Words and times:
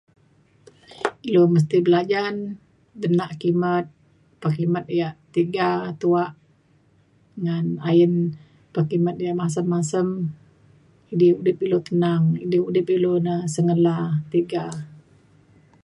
ilu 1.29 1.43
mesti 1.53 1.77
belajan 1.85 2.35
denak 3.01 3.31
kimet 3.41 3.85
pekimet 4.41 4.85
yak 4.99 5.15
tiga 5.35 5.69
tuak 6.01 6.31
ngan 7.43 7.65
ayen 7.89 8.13
pekimet 8.73 9.17
yak 9.25 9.39
masem 9.41 9.65
masem 9.73 10.07
di 11.19 11.27
udip 11.39 11.57
ilu 11.65 11.79
tenang 11.87 12.21
di 12.51 12.57
udip 12.67 12.87
ilu 12.97 13.13
na 13.25 13.33
tiga 13.35 13.51
sengela 13.53 13.97
tiga 14.33 14.63